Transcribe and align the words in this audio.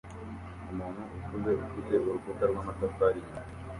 Umuntu 0.71 1.01
ukuze 1.17 1.51
ufite 1.65 1.93
urukuta 2.05 2.43
rw'amatafari 2.51 3.19
inyuma 3.21 3.49